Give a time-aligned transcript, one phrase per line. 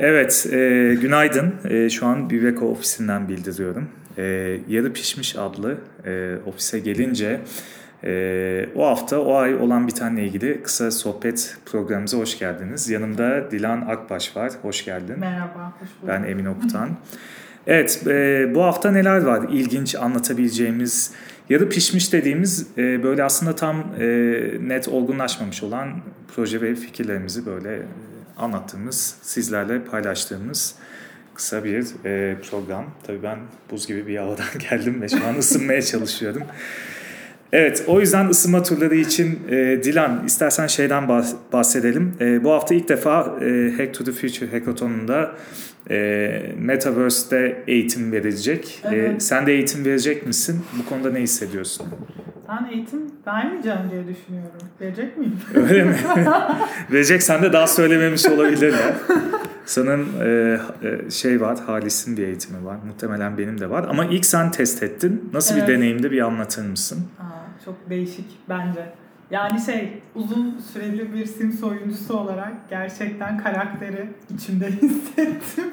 [0.00, 0.58] Evet, e,
[1.00, 1.54] günaydın.
[1.64, 3.88] E, şu an Biveko ofisinden bildiriyorum.
[4.18, 4.22] E,
[4.68, 7.40] Yarı Pişmiş adlı e, ofise gelince
[8.04, 12.90] e, o hafta o ay olan bitenle ilgili kısa sohbet programımıza hoş geldiniz.
[12.90, 14.52] Yanımda Dilan Akbaş var.
[14.62, 15.16] Hoş geldin.
[15.18, 16.08] Merhaba, hoş bulduk.
[16.08, 16.88] Ben Emin Okutan.
[17.66, 21.12] Evet, e, bu hafta neler var ilginç anlatabileceğimiz,
[21.48, 24.06] yarı pişmiş dediğimiz e, böyle aslında tam e,
[24.60, 25.88] net olgunlaşmamış olan
[26.34, 27.82] proje ve fikirlerimizi böyle
[28.36, 30.74] anlattığımız, sizlerle paylaştığımız
[31.34, 32.84] kısa bir e, program.
[33.06, 33.38] Tabii ben
[33.70, 36.42] buz gibi bir havadan geldim ve şu an ısınmaya çalışıyorum.
[37.52, 39.54] Evet, o yüzden ısınma turları için e,
[39.84, 42.14] Dilan, istersen şeyden bahs- bahsedelim.
[42.20, 45.32] E, bu hafta ilk defa e, Hack to the Future Hackathon'unda
[45.90, 48.82] e, Metaverse'de eğitim verilecek.
[48.84, 49.22] E, Evet.
[49.22, 50.60] sen de eğitim verecek misin?
[50.78, 51.86] Bu konuda ne hissediyorsun?
[52.48, 54.60] Ben eğitim vermeyeceğim diye düşünüyorum.
[54.80, 55.40] Verecek miyim?
[55.54, 55.96] Öyle mi?
[56.92, 58.94] Vereceksen de daha söylememiş olabilirler.
[59.64, 62.76] Sanırım e, e, şey var, Halis'in bir eğitimi var.
[62.86, 63.86] Muhtemelen benim de var.
[63.90, 65.30] Ama ilk sen test ettin.
[65.32, 65.68] Nasıl Evet.
[65.68, 67.06] bir deneyimdi bir anlatır mısın?
[67.20, 68.92] Aa, çok değişik bence.
[69.30, 75.64] Yani şey, uzun süreli bir Sims oyuncusu olarak gerçekten karakteri içimde hissettim.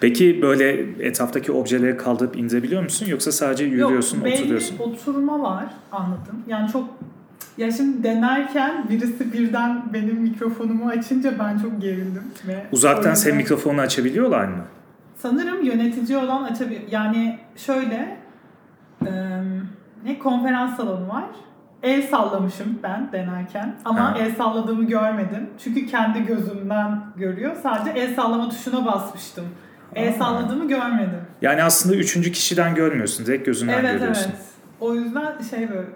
[0.00, 0.70] Peki böyle
[1.06, 3.06] etraftaki objeleri kaldırıp indirebiliyor musun?
[3.08, 4.78] Yoksa sadece yürüyorsun, Yok, belli oturuyorsun?
[4.78, 6.42] oturma var anladım.
[6.46, 6.88] Yani çok
[7.58, 12.22] ya şimdi denerken birisi birden benim mikrofonumu açınca ben çok gerildim.
[12.48, 14.64] Ve Uzaktan yüzden- mikrofonu açabiliyorlar mı?
[15.16, 16.82] Sanırım yönetici olan açabilir.
[16.90, 18.16] Yani şöyle
[19.06, 19.10] e,
[20.04, 21.24] ne konferans salonu var.
[21.82, 24.16] El sallamışım ben denerken ama Ha.
[24.18, 25.46] el salladığımı görmedim.
[25.64, 27.56] Çünkü kendi gözümden görüyor.
[27.62, 29.44] Sadece el sallama tuşuna basmıştım.
[29.94, 31.20] El salladığımı görmedim.
[31.42, 33.26] Yani aslında üçüncü kişiden görmüyorsun.
[33.26, 34.30] Direkt gözünden evet görüyorsun.
[34.34, 34.44] evet.
[34.80, 35.86] O yüzden şey böyle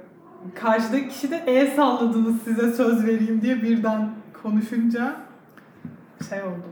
[0.55, 4.09] karşıdaki kişi de el salladınız size söz vereyim diye birden
[4.43, 5.17] konuşunca
[6.29, 6.67] şey oldu.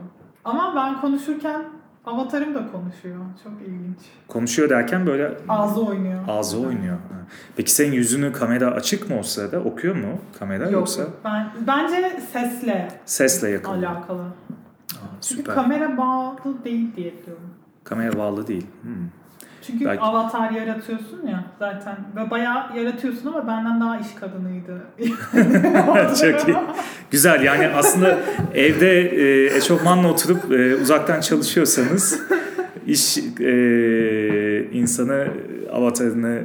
[0.45, 1.61] Ama ben konuşurken
[2.05, 3.17] avatarım da konuşuyor.
[3.43, 3.97] Çok ilginç.
[4.27, 6.19] Konuşuyor derken böyle Ağzı oynuyor.
[6.27, 6.95] ağzı oynuyor.
[6.95, 7.15] Ha.
[7.55, 9.59] Peki senin yüzünü kamera açık mı o sırada?
[9.59, 10.73] Okuyor mu kamera Yok.
[10.73, 13.71] yoksa Ben, bence sesle sesle yakın?
[13.71, 14.23] alakalı.
[15.21, 15.55] Çünkü süper.
[15.55, 17.49] kamera bağlı değil diye diyorum.
[17.83, 18.65] Kamera bağlı değil.
[18.81, 18.91] Hmm.
[19.67, 21.95] Çünkü Belki- avatar yaratıyorsun ya zaten.
[22.15, 24.81] Ve bayağı yaratıyorsun ama benden daha iş kadınıydı.
[26.21, 26.57] Çok iyi.
[27.11, 28.19] Güzel yani aslında
[28.53, 32.19] evde e, eşofmanla oturup e, uzaktan çalışıyorsanız
[32.87, 35.27] iş e, insanı
[35.73, 36.41] avatarını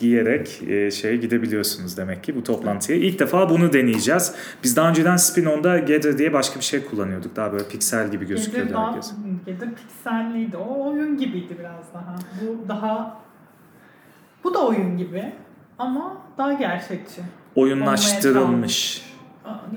[0.00, 2.98] giyerek e, şeye gidebiliyorsunuz demek ki bu toplantıya.
[2.98, 4.34] İlk defa bunu deneyeceğiz.
[4.64, 7.36] Biz daha önceden Spin-on'da Gather diye başka bir şey kullanıyorduk.
[7.36, 9.12] Daha böyle piksel gibi gözüküyordu daha, herkes.
[9.46, 10.56] Gedir pikselliydi.
[10.56, 12.16] O oyun gibiydi biraz daha.
[12.40, 13.20] Bu daha
[14.44, 15.32] bu da oyun gibi
[15.78, 17.20] ama daha gerçekçi.
[17.54, 19.02] Oyunlaştırılmış.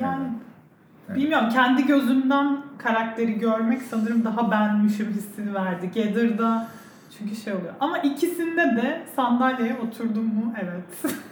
[0.02, 0.28] Yani
[1.10, 1.18] Evet.
[1.18, 5.86] bilmiyorum kendi gözümden karakteri görmek sanırım daha benmişim hissini verdi.
[5.96, 6.68] Gather'da
[7.18, 7.74] çünkü şey oluyor.
[7.80, 10.54] Ama ikisinde de sandalyeye oturdum mu?
[10.64, 11.14] Evet.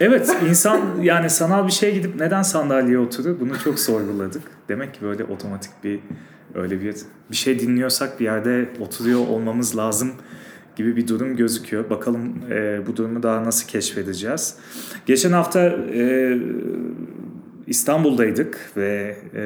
[0.00, 4.42] Evet insan yani sanal bir şeye gidip neden sandalyeye oturur bunu çok sorguladık.
[4.68, 6.00] Demek ki böyle otomatik bir
[6.54, 6.96] öyle bir
[7.30, 10.12] bir şey dinliyorsak bir yerde oturuyor olmamız lazım
[10.76, 11.90] gibi bir durum gözüküyor.
[11.90, 14.56] Bakalım e, bu durumu daha nasıl keşfedeceğiz.
[15.06, 15.60] Geçen hafta
[15.94, 16.38] e,
[17.66, 19.44] İstanbul'daydık ve e,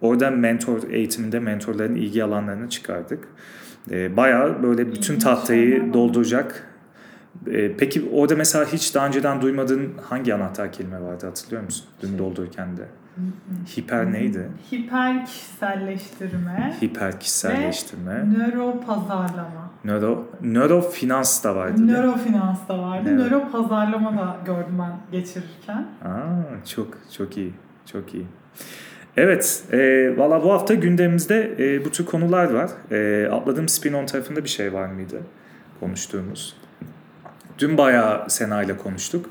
[0.00, 3.28] orada mentor eğitiminde mentorların ilgi alanlarını çıkardık.
[3.90, 6.66] E, bayağı böyle bütün tahtayı dolduracak
[7.46, 11.86] ee, Peki orada mesela hiç daha önceden duymadığın hangi anahtar kelime vardı hatırlıyor musun?
[12.02, 12.88] Dün doldururken de.
[13.76, 14.48] Hiper neydi?
[14.72, 18.24] Hiper kişiselleştirme Hiper kişiselleştirme.
[18.38, 19.70] nöro pazarlama.
[19.84, 21.78] Nöro, nörofinans da vardı.
[21.78, 21.94] değil mi?
[21.94, 23.08] Nörofinans da vardı.
[23.08, 23.18] Evet.
[23.18, 25.86] Nöro pazarlama da gördüm ben geçirirken.
[26.04, 27.54] Aa, çok çok iyi.
[27.92, 28.26] Çok iyi.
[29.16, 32.70] Evet, e, valla bu hafta gündemimizde e, bu tür konular var.
[32.90, 35.20] E, atladığım spin-on tarafında bir şey var mıydı
[35.80, 36.56] konuştuğumuz?
[37.58, 39.30] Dün bayağı Sena ile konuştuk.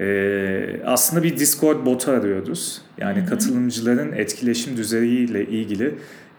[0.00, 2.82] E, aslında bir Discord botu arıyoruz.
[2.98, 3.28] Yani Hı hı.
[3.28, 5.94] katılımcıların etkileşim düzeyiyle ilgili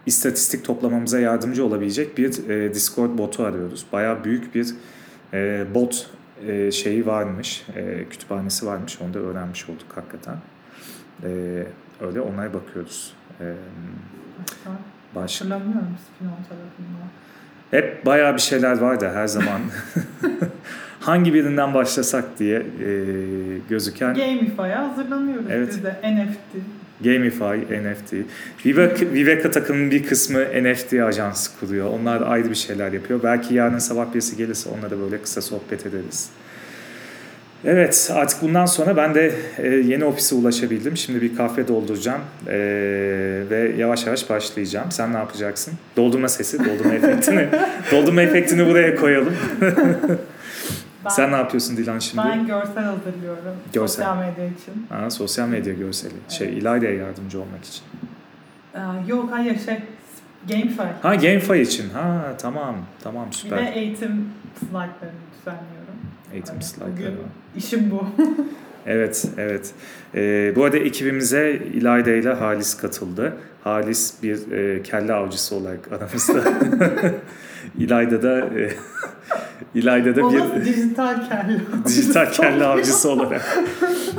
[0.06, 3.86] istatistik toplamamıza yardımcı olabilecek bir e, Discord botu arıyoruz.
[3.92, 4.74] Bayağı büyük bir
[5.32, 6.10] e, bot
[6.46, 8.98] e, şeyi varmış, e, kütüphanesi varmış.
[9.00, 10.36] Onu da öğrenmiş olduk hakikaten.
[11.22, 11.62] E,
[12.00, 13.12] öyle onlara bakıyoruz.
[13.40, 13.44] E,
[14.38, 14.76] Hatta
[15.14, 17.04] baş, hatırlamıyorum spin-on tarafında.
[17.70, 19.60] hep bayağı bir şeyler vardı her zaman.
[21.00, 22.88] Hangi birinden başlasak diye e,
[23.68, 25.68] gözüken Gamify'a hazırlanıyoruz Evet.
[25.68, 25.96] biz de.
[26.04, 26.64] NFT.
[27.04, 28.12] Gamify, NFT.
[28.66, 31.90] Viveka, Viveka takımının bir kısmı NFT ajansı kuruyor.
[31.90, 33.20] Onlar da ayrı bir şeyler yapıyor.
[33.22, 36.30] Belki yarın sabah birisi gelirse onunla da böyle kısa sohbet ederiz.
[37.66, 40.96] Evet artık bundan sonra ben de e, yeni ofise ulaşabildim.
[40.96, 42.56] Şimdi bir kahve dolduracağım e,
[43.50, 44.90] ve yavaş yavaş başlayacağım.
[44.90, 45.74] Sen ne yapacaksın?
[45.96, 47.48] Doldurma sesi, doldurma efektini.
[47.92, 49.36] doldurma efektini buraya koyalım.
[51.04, 52.24] Ben, Sen ne yapıyorsun Dilan şimdi?
[52.28, 53.56] Ben görsel hazırlıyorum.
[53.72, 54.04] Görsel.
[54.04, 54.86] Sosyal medya için.
[54.88, 56.12] Ha, sosyal medya görseli.
[56.28, 57.82] Şey İlayda'ya yardımcı olmak için.
[58.74, 59.78] Ee, yok hayır şey
[60.48, 60.82] GameFi.
[61.02, 61.90] Ha GameFi için.
[61.90, 62.76] Ha tamam.
[63.02, 63.58] Tamam Bir süper.
[63.66, 64.28] de eğitim
[64.60, 65.83] slaytlarını düzenliyorum.
[66.34, 66.96] Eğitim slaytları.
[66.96, 67.16] Bugün
[67.56, 68.06] işim bu.
[68.86, 69.70] Evet, evet.
[70.14, 73.32] Ee, bu arada ekibimize İlayda ile Halis katıldı.
[73.64, 76.42] Halis bir e, kelle avcısı olarak aramızda.
[77.78, 78.70] İlayda da e,
[79.74, 81.60] İlayda da bir dijital kelle?
[81.86, 83.58] dijital kelle avcısı olarak.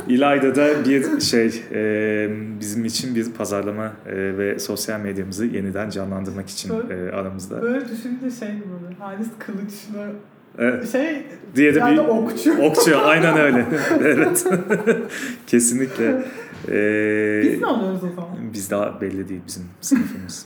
[0.08, 2.30] İlayda da bir şey e,
[2.60, 7.62] bizim için bir pazarlama e, ve sosyal medyamızı yeniden canlandırmak için e, aramızda.
[7.62, 8.94] Böyle düşününce şey gibi oluyor.
[9.00, 10.12] Halis kılıçlı
[10.60, 11.24] Evet, şey
[11.56, 12.58] diye de yani bir okçu.
[12.62, 13.66] okçu aynen öyle.
[14.00, 14.46] evet.
[15.48, 16.26] Kesinlikle.
[16.70, 18.54] Ee, Biz ne oluyoruz o zaman?
[18.54, 20.46] Biz daha belli değil bizim sınıfımız.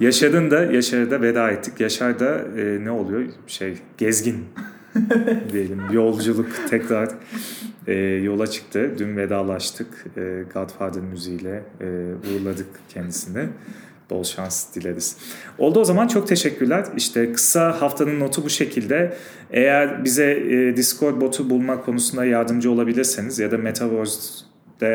[0.00, 1.80] Yaşar'ın da Yaşar'a da veda ettik.
[1.80, 3.22] Yaşar da e, ne oluyor?
[3.46, 4.44] Şey gezgin
[5.52, 5.80] diyelim.
[5.92, 7.08] Yolculuk tekrar
[7.86, 8.90] e, yola çıktı.
[8.98, 10.06] Dün vedalaştık.
[10.16, 13.48] E, Godfather müziğiyle e, uğurladık kendisini.
[14.10, 15.16] Bol şans dileriz.
[15.58, 16.86] Oldu o zaman çok teşekkürler.
[16.96, 19.16] İşte kısa haftanın notu bu şekilde.
[19.50, 24.44] Eğer bize e, Discord botu bulma konusunda yardımcı olabilirseniz ya da Metaverse
[24.82, 24.86] e,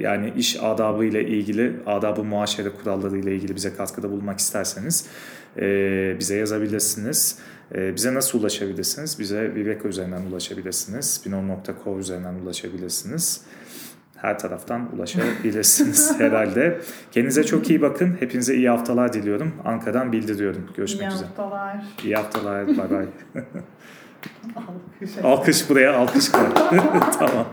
[0.00, 5.06] yani iş adabı ile ilgili, adabı muaşere kuralları ile ilgili bize katkıda bulunmak isterseniz
[5.56, 7.38] e, bize yazabilirsiniz.
[7.74, 9.18] Bize nasıl ulaşabilirsiniz?
[9.18, 11.04] Bize Viveka üzerinden ulaşabilirsiniz.
[11.04, 13.40] Spinon.co üzerinden ulaşabilirsiniz.
[14.26, 16.80] Her taraftan ulaşabilirsiniz herhalde.
[17.12, 18.16] Kendinize çok iyi bakın.
[18.20, 19.52] Hepinize iyi haftalar diliyorum.
[19.64, 20.68] Ankara'dan bildiriyorum.
[20.76, 21.26] Görüşmek İyi üzere.
[21.26, 21.76] haftalar.
[22.04, 22.66] İyi haftalar.
[22.68, 23.06] Bay bay.
[24.56, 25.10] Alkış.
[25.24, 26.42] Alkış buraya, alkış koy.
[27.18, 27.46] tamam.